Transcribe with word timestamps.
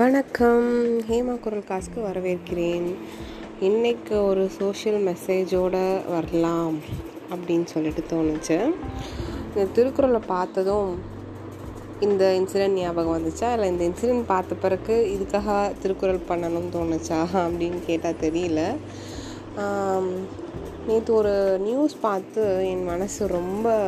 வணக்கம். 0.00 0.66
ஹேமா 1.08 1.32
குரல் 1.44 1.64
காசுக்கு 1.68 2.00
வரவேற்கிறேன். 2.00 2.86
இன்றைக்கு 3.60 4.14
ஒரு 4.24 4.44
சோஷியல் 4.58 4.98
மெசேஜோடு 5.06 5.80
வரலாம் 6.10 6.76
அப்படின்னு 7.30 7.66
சொல்லிட்டு 7.72 8.02
தோணுச்சு. 8.12 8.58
இந்த 9.54 9.64
திருக்குறளை 9.72 10.20
பார்த்ததும் 10.26 10.90
இந்த 12.00 12.24
இன்சிடெண்ட் 12.38 12.78
ஞாபகம் 12.82 13.14
வந்துச்சா? 13.16 13.52
இல்லை 13.52 13.68
இந்த 13.68 13.84
இன்சிடெண்ட் 13.88 14.24
பார்த்த 14.26 14.60
பிறகு 14.64 14.96
இதுக்காக 15.16 15.56
திருக்குறள் 15.82 16.28
பண்ணணும்னு 16.28 16.74
தோணுச்சா 16.78 17.20
அப்படின்னு 17.44 17.80
கேட்டால் 17.86 18.22
தெரியல. 18.26 18.62
நேற்று 20.86 21.14
ஒரு 21.14 21.34
நியூஸ் 21.68 21.96
பார்த்து 22.00 22.44
என் 22.68 22.84
மனசு 22.84 23.26
ரொம்ப 23.26 23.78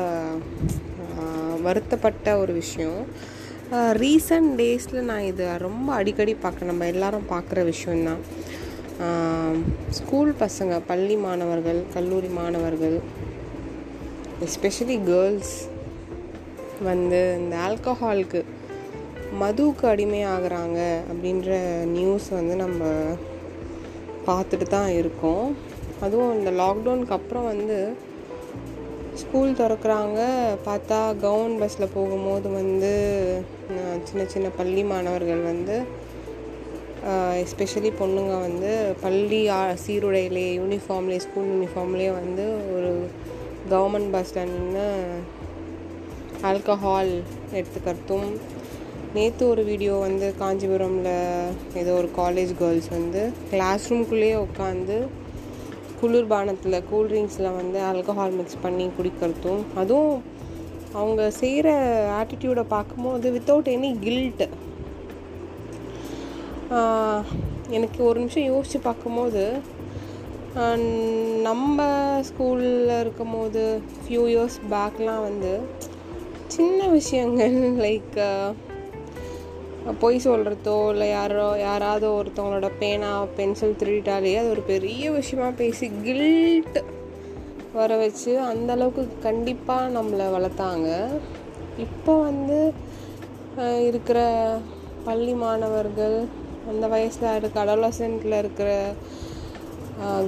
வருத்தப்பட்ட 1.63 2.37
ஒரு 2.39 2.53
விஷயம். 2.53 3.31
ரீசன்ட் 3.73 4.51
டேஸில் 4.61 5.07
நான் 5.11 5.29
இது 5.29 5.45
ரொம்ப 5.59 5.89
அடிக்கடி 5.93 6.33
பார்க்குறேன். 6.43 6.71
நம்ம 6.71 6.87
எல்லாரும் 6.87 7.29
பார்க்குற 7.31 7.61
விஷயந்தான் 7.65 8.23
ஸ்கூல் 9.99 10.33
பசங்க 10.41 10.75
பள்ளி 10.87 11.17
மாணவர்கள் 11.17 11.81
கல்லூரி 11.95 12.31
மாணவர்கள் 12.41 12.97
எஸ்பெஷலி 14.47 14.97
கேர்ள்ஸ் 15.05 15.55
வந்து 16.83 17.21
இந்த 17.39 17.57
ஆல்கஹாலுக்கு 17.69 18.43
மதுவுக்கு 19.43 19.85
அடிமையாகிறாங்க 19.95 20.81
அப்படின்ற 21.13 21.51
நியூஸ் 21.97 22.29
வந்து 22.29 22.57
நம்ம 22.57 22.83
பார்த்துட்டு 24.27 24.69
தான் 24.77 24.91
இருக்கோம். 25.01 25.47
அதுவும் 26.01 26.37
இந்த 26.39 26.51
லாக்டவுனுக்கு 26.63 27.17
அப்புறம் 27.21 27.51
வந்து 27.53 27.79
ஸ்கூல் 29.23 29.59
திறக்கிறாங்க. 29.61 30.21
பார்த்தா 30.67 30.99
கவர்மெண்ட் 31.25 31.61
பஸ்ஸில் 31.63 31.95
போகும்போது 31.97 32.49
வந்து 32.61 32.93
சின்ன 34.09 34.23
சின்ன 34.35 34.49
பள்ளி 34.59 34.83
மாணவர்கள் 34.93 35.43
வந்து 35.51 35.77
எஸ்பெஷலி 37.45 37.91
பொண்ணுங்க 38.01 38.35
வந்து 38.47 38.73
பள்ளி 39.05 39.41
சீருடையிலேயே 39.47 39.79
சீருடையிலே 39.85 40.45
யூனிஃபார்ம்லேயே 40.61 41.23
ஸ்கூல் 41.27 41.49
யூனிஃபார்ம்லேயே 41.55 42.13
வந்து 42.21 42.45
ஒரு 42.75 42.91
கவர்மெண்ட் 43.73 44.13
பஸ்ஸில் 44.15 44.51
நின்று 44.53 44.87
ஆல்கஹால் 46.51 47.13
எடுத்துக்கிறதும் 47.59 48.31
நேற்று 49.17 49.45
ஒரு 49.53 49.63
வீடியோ 49.71 49.95
வந்து 50.07 50.29
காஞ்சிபுரமில் 50.43 51.11
ஏதோ 51.81 51.93
ஒரு 52.01 52.09
காலேஜ் 52.21 52.53
கேர்ள்ஸ் 52.61 52.89
வந்து 52.97 53.23
கிளாஸ் 53.51 53.89
ரூம்குள்ளேயே 53.91 54.37
உட்காந்து 54.47 54.97
குளிர்பானத்தில் 56.03 56.85
கூல்ட்ரிங்க்ஸில் 56.91 57.57
வந்து 57.57 57.79
ஆல்கஹால் 57.83 58.37
மிக்ஸ் 58.37 58.63
பண்ணி 58.63 58.87
குடிக்கிறதும் 58.97 59.63
அதுவும் 59.75 60.17
அவங்க 60.93 61.23
செய்கிற 61.31 61.69
ஆட்டிடியூடை 62.17 62.65
பார்க்கும்போது 62.69 63.29
வித்தவுட் 63.33 63.71
எனி 63.73 63.91
கில்ட்டு 64.03 64.49
எனக்கு 67.71 68.01
ஒரு 68.05 68.19
நிமிஷம் 68.21 68.43
யோசித்து 68.43 68.81
பார்க்கும்போது 68.81 69.45
நம்ம 71.43 71.79
ஸ்கூலில் 72.29 72.93
இருக்கும் 73.01 73.33
போது 73.33 73.63
ஃபியூ 74.01 74.25
இயர்ஸ் 74.27 74.59
பேக்லாம் 74.71 75.23
வந்து 75.23 75.53
சின்ன 76.47 76.89
விஷயங்கள் 76.89 77.57
லைக் 77.79 78.19
பொய் 80.01 80.21
சொல்கிறதோ 80.25 80.91
இல்லை 80.91 81.09
யாரோ 81.09 81.55
யாராவது 81.59 82.07
ஒருத்தவங்களோட 82.09 82.71
பேனா 82.79 83.25
பென்சில் 83.37 83.77
திருடிட்டாலே 83.79 84.39
அது 84.39 84.51
ஒரு 84.51 84.61
பெரிய 84.61 85.11
விஷயமா 85.11 85.51
பேசி 85.51 85.91
கில்ட் 86.03 86.85
வர 87.73 87.97
வச்சு 87.97 88.39
அந்த 88.39 88.73
அளவுக்கு 88.73 89.19
கண்டிப்பாக 89.23 90.01
நம்மளை 90.01 90.27
வளர்த்தாங்க. 90.33 91.09
இப்போ 91.79 92.21
வந்து 92.21 92.73
இருக்கிற 93.83 94.19
பள்ளி 95.05 95.33
மாணவர்கள் 95.33 96.27
அந்த 96.69 96.87
வயசில் 96.87 97.37
இருக்க 97.37 97.65
அடலசென்ட்டில் 97.65 98.39
இருக்கிற 98.39 98.95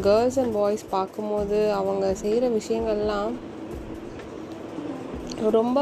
கேர்ள்ஸ் 0.00 0.38
அண்ட் 0.38 0.52
பாய்ஸ் 0.52 0.84
பார்க்கும்போது 0.90 1.72
அவங்க 1.72 2.14
செய்கிற 2.14 2.48
விஷயங்கள்லாம் 2.48 3.32
ரொம்ப 5.50 5.80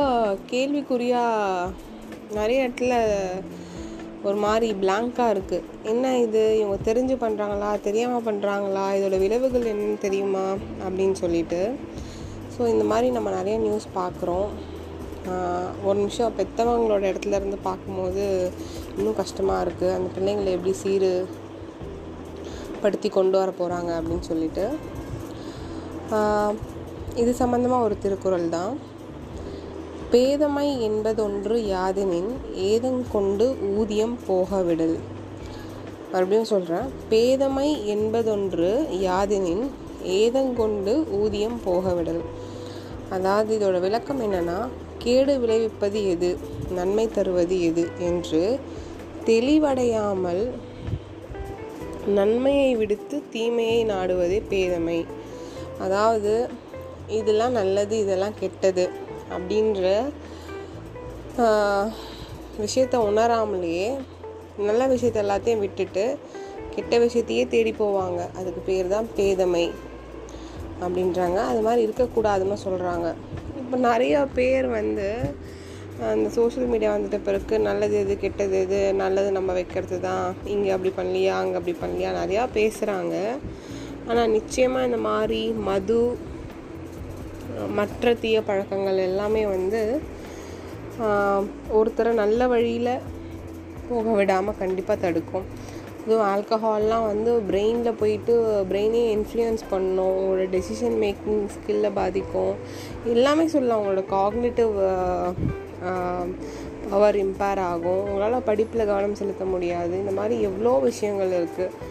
கேள்விக்குறியாக 0.50 1.70
நிறைய 2.32 2.68
இடத்துல 2.68 2.94
ஒரு 4.28 4.38
மாதிரி 4.44 4.66
பிளாங்காக 4.82 5.32
இருக்குது 5.34 5.68
என்ன 5.92 6.12
இது? 6.24 6.42
இவங்க 6.58 6.76
தெரிஞ்சு 6.88 7.14
பண்ணுறாங்களா 7.22 7.70
தெரியாமல் 7.86 8.26
பண்ணுறாங்களா 8.28 8.84
இதோட 8.98 9.16
விளைவுகள் 9.22 9.70
என்னன்னு 9.72 9.98
தெரியுமா? 10.06 10.44
அப்படின்னு 10.86 11.16
சொல்லிட்டு. 11.22 11.62
ஸோ 12.54 12.60
இந்த 12.74 12.84
மாதிரி 12.92 13.08
நம்ம 13.16 13.30
நிறைய 13.38 13.56
நியூஸ் 13.66 13.88
பார்க்குறோம். 14.00 14.50
ஒரு 15.86 15.96
நிமிஷம் 16.02 16.36
பெற்றவங்களோட 16.38 17.02
இடத்துல 17.10 17.38
இருந்து 17.40 17.58
பார்க்கும்போது 17.66 18.24
இன்னும் 18.96 19.18
கஷ்டமாக 19.20 19.64
இருக்குது 19.66 19.94
அந்த 19.96 20.08
பிள்ளைங்களை 20.16 20.52
எப்படி 20.56 20.72
சீரு 20.82 21.12
படுத்தி 22.84 23.08
கொண்டு 23.18 23.36
வர 23.40 23.50
போகிறாங்க 23.60 23.90
அப்படின்னு 23.98 24.24
சொல்லிட்டு. 24.30 24.64
இது 27.22 27.30
சம்மந்தமாக 27.42 27.86
ஒரு 27.86 27.96
திருக்குறள் 28.04 28.48
தான். 28.58 28.72
பேதமை 30.12 30.80
என்பதொன்று 30.80 31.56
யாதெனின் 31.58 32.30
ஏதங்கொண்டு 32.54 33.76
ஊதியம் 33.76 34.18
போகவிடல். 34.28 34.98
மறுபடியும் 36.12 36.44
சொல்கிறேன் 36.44 36.88
பேதமை 37.10 37.86
என்பதொன்று 37.86 38.86
யாதெனின் 38.90 39.70
ஏதங்கொண்டு 40.04 41.10
ஊதியம் 41.10 41.60
போகவிடல். 41.66 42.20
அதாவது 43.10 43.58
இதோட 43.58 43.80
விளக்கம் 43.80 44.20
என்னன்னா 44.20 44.68
கேடு 44.98 45.40
விளைவிப்பது 45.40 46.08
எது? 46.08 46.38
நன்மை 46.70 47.08
தருவது 47.08 47.62
எது? 47.62 47.88
என்று 47.98 48.58
தெளிவடையாமல் 49.24 50.50
நன்மையை 52.06 52.76
விடுத்து 52.76 53.22
தீமையை 53.30 53.84
நாடுவதே 53.84 54.42
பேதமை. 54.50 55.04
அதாவது 55.80 56.48
இதெல்லாம் 57.08 57.52
நல்லது 57.52 57.98
இதெல்லாம் 57.98 58.32
கெட்டது. 58.40 59.10
அப்படின்ற 59.34 59.86
விஷயத்த 62.64 62.96
உணராமலேயே 63.10 63.88
நல்ல 64.68 64.82
விஷயத்த 64.94 65.18
எல்லாத்தையும் 65.24 65.62
விட்டுட்டு 65.64 66.04
கெட்ட 66.74 66.98
விஷயத்தையே 67.04 67.44
தேடி 67.54 67.72
போவாங்க. 67.78 68.20
அதுக்கு 68.38 68.60
பேர் 68.68 68.92
தான் 68.94 69.08
பேதமை 69.16 69.66
அப்படின்றாங்க. 70.84 71.38
அது 71.50 71.60
மாதிரி 71.66 71.80
இருக்கக்கூடாதுன்னு 71.86 72.58
சொல்கிறாங்க 72.66 73.08
இப்போ 73.60 73.76
நிறையா 73.88 74.20
பேர் 74.38 74.66
வந்து 74.78 75.08
அந்த 76.10 76.28
சோஷியல் 76.36 76.70
மீடியா 76.72 76.90
வந்துட்ட 76.94 77.18
பிறகு 77.26 77.58
நல்லது 77.66 77.96
எது 78.00 78.14
கெட்டது 78.22 78.56
எது 78.64 78.78
நல்லது 79.02 79.30
நம்ம 79.36 79.52
வைக்கிறது 79.58 79.96
தான் 80.00 80.24
இங்கே 80.54 80.70
அப்படி 80.76 80.92
பண்ணலையா 80.96 81.34
அங்கே 81.42 81.58
அப்படி 81.58 81.74
பண்ணலையா 81.82 82.10
நிறையா 82.20 82.44
பேசுகிறாங்க 82.58 83.14
ஆனால் 84.08 84.30
நிச்சயமாக 84.30 84.88
இந்த 84.88 84.98
மாதிரி 85.10 85.42
மது 85.68 85.98
மற்ற 87.78 88.14
தீய 88.22 88.38
பழக்கங்கள் 88.48 88.98
எல்லாமே 89.08 89.42
வந்து 89.54 89.80
ஒருத்தரை 91.78 92.10
நல்ல 92.22 92.46
வழியில் 92.52 93.04
போக 93.88 94.06
விடாமல் 94.18 94.58
கண்டிப்பாக 94.62 94.98
தடுக்கும். 95.04 95.46
இதுவும் 96.04 96.26
ஆல்கஹால்லாம் 96.32 97.06
வந்து 97.10 97.32
பிரெயினில் 97.48 97.98
போயிட்டு 98.00 98.34
பிரெயினே 98.70 99.02
இன்ஃப்ளூயன்ஸ் 99.16 99.62
பண்ணும். 99.72 100.14
உங்களோட 100.18 100.46
டெசிஷன் 100.54 100.96
மேக்கிங் 101.04 101.42
ஸ்கில்லை 101.54 101.90
பாதிக்கும். 102.00 102.54
எல்லாமே 103.14 103.46
சொல்லலாம். 103.54 103.80
உங்களோட 103.82 104.04
காக்னேட்டிவ் 104.16 104.74
பவர் 106.92 107.18
இம்பேர் 107.24 107.62
ஆகும். 107.70 108.02
உங்களால் 108.08 108.46
படிப்பில் 108.50 108.88
கவனம் 108.90 109.18
செலுத்த 109.20 109.44
முடியாது. 109.54 109.94
இந்த 110.02 110.14
மாதிரி 110.18 110.36
எவ்வளோ 110.48 110.74
விஷயங்கள் 110.90 111.34
இருக்குது 111.40 111.90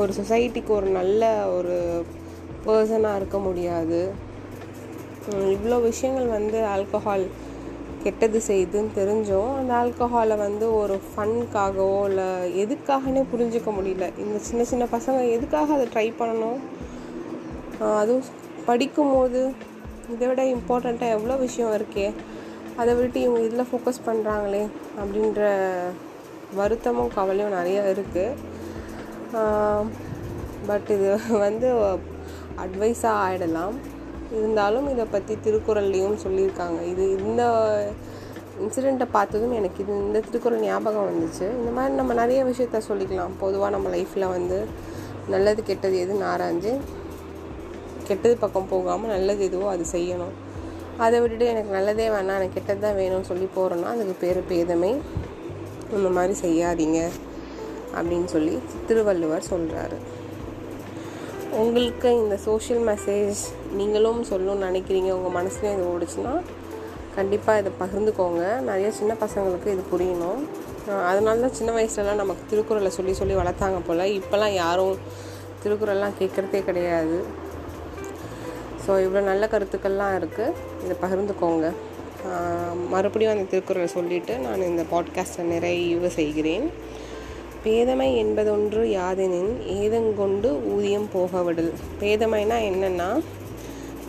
ஒரு 0.00 0.12
சொசைட்டிக்கு 0.18 0.72
ஒரு 0.78 0.88
நல்ல 0.96 1.22
ஒரு 1.56 1.76
பர்சனாக 2.68 3.18
இருக்க 3.20 3.38
முடியாது. 3.46 4.00
இவ்வளோ 5.54 5.76
விஷயங்கள் 5.90 6.28
வந்து 6.36 6.58
ஆல்கஹால் 6.74 7.24
கெட்டது 8.04 8.38
செய்யுதுன்னு 8.48 8.90
தெரிஞ்சோம். 8.98 9.50
அந்த 9.58 9.72
ஆல்கஹாலை 9.82 10.36
வந்து 10.46 10.66
ஒரு 10.80 10.96
ஃபன்காகவோ 11.08 12.00
இல்லை 12.10 12.28
எதுக்காகனே 12.62 13.22
புரிஞ்சுக்க 13.32 13.70
முடியல. 13.78 14.08
இந்த 14.24 14.36
சின்ன 14.48 14.64
சின்ன 14.70 14.84
பசங்க 14.96 15.20
எதுக்காக 15.36 15.74
அதை 15.76 15.86
ட்ரை 15.94 16.08
பண்ணணும்? 16.20 16.60
அதுவும் 18.02 18.28
படிக்கும்போது 18.68 19.40
இதை 20.12 20.24
விட 20.28 20.42
இம்பார்ட்டண்ட்டாக 20.56 21.14
எவ்வளோ 21.16 21.36
விஷயம் 21.46 21.74
இருக்கே 21.78 22.06
அதை 22.80 22.92
விட்டு 22.98 23.18
இவங்க 23.26 23.40
இதில் 23.46 23.68
ஃபோக்கஸ் 23.70 24.04
பண்ணுறாங்களே 24.08 24.64
அப்படின்ற 25.00 25.42
வருத்தமும் 26.58 27.14
கவலையும் 27.16 27.56
நிறைய 27.58 27.78
இருக்குது 27.92 28.26
பட் 30.68 30.90
இது 30.96 31.10
வந்து 31.46 31.68
அட்வைஸாக 32.64 33.22
ஆகிடலாம் 33.24 33.76
இருந்தாலும் 34.38 34.86
இதை 34.92 35.04
பற்றி 35.14 35.34
திருக்குறள்லேயும் 35.46 36.18
சொல்லியிருக்காங்க. 36.24 36.78
இது 36.92 37.04
இந்த 37.26 37.42
இன்சிடெண்ட்டை 38.64 39.06
பார்த்ததும் 39.16 39.54
எனக்கு 39.58 39.78
இது 39.84 39.92
இந்த 40.06 40.18
திருக்குறள் 40.26 40.64
ஞாபகம் 40.68 41.08
வந்துச்சு. 41.10 41.46
இந்த 41.60 41.70
மாதிரி 41.76 41.94
நம்ம 42.00 42.14
நிறைய 42.22 42.40
விஷயத்த 42.50 42.80
சொல்லிக்கலாம். 42.90 43.34
பொதுவாக 43.42 43.70
நம்ம 43.76 43.90
லைஃப்பில் 43.96 44.32
வந்து 44.36 44.58
நல்லது 45.34 45.60
கெட்டது 45.68 45.96
எதுன்னு 46.04 46.26
ஆராய்ஞ்சு 46.32 46.72
கெட்டது 48.08 48.34
பக்கம் 48.42 48.70
போகாமல் 48.72 49.12
நல்லது 49.16 49.42
எதுவோ 49.48 49.68
அது 49.74 49.84
செய்யணும். 49.94 50.34
அதை 51.04 51.16
விட்டுட்டு 51.22 51.46
எனக்கு 51.52 51.70
நல்லதே 51.78 52.08
வேணாம் 52.16 52.38
எனக்கு 52.40 52.56
கெட்டது 52.58 52.82
தான் 52.86 52.98
வேணும்னு 53.00 53.30
சொல்லி 53.30 53.46
போகிறோன்னா 53.56 53.88
அதுக்கு 53.94 54.14
பேர் 54.24 54.38
பேதமை. 54.52 54.92
இந்த 55.96 56.08
மாதிரி 56.18 56.34
செய்யாதீங்க 56.44 57.00
அப்படின்னு 57.98 58.28
சொல்லி 58.36 58.54
திருவள்ளுவர் 58.88 59.50
சொல்கிறாரு 59.52 59.98
உங்களுக்கு 61.52 62.08
இந்த 62.22 62.36
சோஷியல் 62.36 62.84
மெசேஜ் 62.88 63.40
நீங்களும் 63.78 64.20
சொல்லணும்னு 64.30 64.66
நினைக்கிறீங்க 64.68 65.10
உங்கள் 65.16 65.36
மனசுலேயே 65.38 65.72
இது 65.76 65.84
ஓடிச்சுன்னா 65.92 66.32
கண்டிப்பாக 67.16 67.60
இதை 67.60 67.70
பகிர்ந்துக்கோங்க. 67.80 68.42
நிறைய 68.60 68.90
சின்ன 68.90 69.12
பசங்களுக்கு 69.20 69.68
இது 69.74 69.82
புரியணும். 69.92 70.40
அதனால 71.10 71.40
தான் 71.40 71.56
சின்ன 71.58 71.70
வயசுலலாம் 71.76 72.22
நமக்கு 72.22 72.42
திருக்குறளை 72.50 72.90
சொல்லி 72.90 73.12
சொல்லி 73.20 73.34
வளர்த்தாங்க 73.34 73.78
போல். 73.86 74.04
இப்போல்லாம் 74.18 74.54
யாரும் 74.62 74.96
திருக்குறள்லாம் 75.62 76.18
கேட்குறதே 76.18 76.64
கிடையாது. 76.64 77.18
ஸோ 78.86 78.92
இவ்வளோ 79.04 79.22
நல்ல 79.30 79.46
கருத்துக்கள்லாம் 79.52 80.16
இருக்குது 80.20 80.54
இதை 80.84 80.96
பகிர்ந்துக்கோங்க. 81.04 81.72
மறுபடியும் 82.92 83.32
அந்த 83.32 83.46
திருக்குறளை 83.50 83.88
சொல்லிவிட்டு 83.94 84.38
நான் 84.38 84.68
இந்த 84.72 84.84
பாட்காஸ்ட்டை 84.92 85.44
நிறைவு 85.54 86.10
செய்கிறேன். 86.10 86.70
பேதமை 87.66 88.08
என்பதொன்று 88.16 88.82
யாதெனின் 88.90 89.52
ஏதங்கொண்டு 89.76 90.48
ஊதியம் 90.72 91.08
போக 91.12 91.40
விடல் 91.42 91.70
பேதமைனா 92.00 92.56
என்னென்னா 92.66 93.08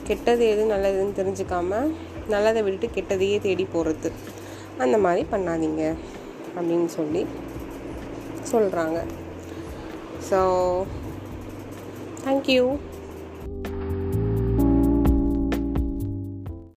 கெட்டது 0.08 0.44
எது 0.48 0.64
நல்லதுன்னு 0.66 1.18
தெரிஞ்சுக்காம 1.20 1.80
நல்லதை 2.28 2.62
விட்டுட்டு 2.62 2.96
கெட்டதையே 2.96 3.38
தேடி 3.40 3.66
போகிறது 3.66 4.10
அந்த 4.78 4.98
மாதிரி 4.98 5.24
பண்ணாதீங்க 5.32 5.84
அப்படின்னு 6.56 6.90
சொல்லி 6.90 7.24
சொல்கிறாங்க 8.52 8.98
ஸோ 10.30 10.40
தேங்க்யூ 12.24 12.64